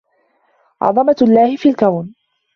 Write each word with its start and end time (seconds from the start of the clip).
عظمة 0.81 1.15
الله 1.21 1.55
في 1.57 1.69
الكون 1.69 2.15